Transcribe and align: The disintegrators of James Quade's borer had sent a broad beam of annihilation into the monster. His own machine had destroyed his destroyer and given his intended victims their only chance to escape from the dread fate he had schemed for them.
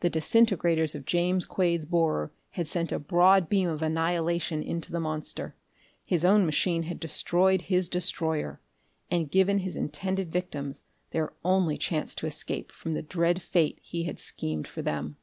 The 0.00 0.10
disintegrators 0.10 0.94
of 0.94 1.06
James 1.06 1.46
Quade's 1.46 1.86
borer 1.86 2.30
had 2.50 2.68
sent 2.68 2.92
a 2.92 2.98
broad 2.98 3.48
beam 3.48 3.70
of 3.70 3.80
annihilation 3.80 4.62
into 4.62 4.92
the 4.92 5.00
monster. 5.00 5.56
His 6.04 6.22
own 6.22 6.44
machine 6.44 6.82
had 6.82 7.00
destroyed 7.00 7.62
his 7.62 7.88
destroyer 7.88 8.60
and 9.10 9.30
given 9.30 9.60
his 9.60 9.74
intended 9.74 10.30
victims 10.30 10.84
their 11.12 11.32
only 11.46 11.78
chance 11.78 12.14
to 12.16 12.26
escape 12.26 12.72
from 12.72 12.92
the 12.92 13.00
dread 13.02 13.40
fate 13.40 13.78
he 13.80 14.02
had 14.02 14.20
schemed 14.20 14.68
for 14.68 14.82
them. 14.82 15.16